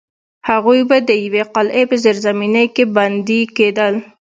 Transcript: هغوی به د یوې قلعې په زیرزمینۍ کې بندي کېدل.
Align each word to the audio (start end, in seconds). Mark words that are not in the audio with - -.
هغوی 0.49 0.79
به 0.89 0.97
د 1.09 1.11
یوې 1.25 1.43
قلعې 1.53 1.83
په 1.89 1.95
زیرزمینۍ 2.03 2.67
کې 2.75 2.83
بندي 2.95 3.41
کېدل. 3.57 3.93